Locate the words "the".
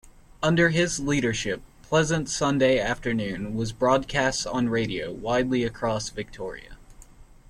1.83-1.87